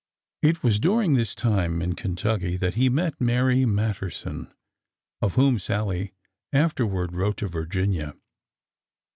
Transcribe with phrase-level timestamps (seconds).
[0.41, 4.51] It was during this time in Kentucky that he met Mary Matterson,
[5.21, 6.11] of whom Sallie
[6.51, 8.15] afterward wrote to Virginia.